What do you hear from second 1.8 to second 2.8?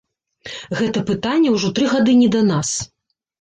тры гады не да нас.